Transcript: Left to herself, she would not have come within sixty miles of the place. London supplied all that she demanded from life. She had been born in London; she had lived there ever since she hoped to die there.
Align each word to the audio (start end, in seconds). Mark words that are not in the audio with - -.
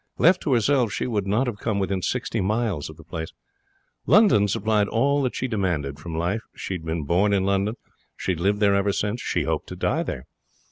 Left 0.17 0.41
to 0.41 0.53
herself, 0.53 0.91
she 0.91 1.05
would 1.05 1.27
not 1.27 1.45
have 1.45 1.59
come 1.59 1.77
within 1.77 2.01
sixty 2.01 2.41
miles 2.41 2.89
of 2.89 2.97
the 2.97 3.03
place. 3.03 3.33
London 4.07 4.47
supplied 4.47 4.87
all 4.87 5.21
that 5.21 5.35
she 5.35 5.47
demanded 5.47 5.99
from 5.99 6.17
life. 6.17 6.41
She 6.55 6.73
had 6.73 6.83
been 6.85 7.03
born 7.03 7.33
in 7.33 7.43
London; 7.45 7.75
she 8.17 8.31
had 8.31 8.39
lived 8.39 8.61
there 8.61 8.73
ever 8.73 8.93
since 8.93 9.21
she 9.21 9.43
hoped 9.43 9.67
to 9.67 9.75
die 9.75 10.01
there. 10.01 10.25